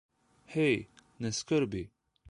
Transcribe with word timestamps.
Hej, 0.53 0.89
ne 1.19 1.31
skrbi. 1.41 1.89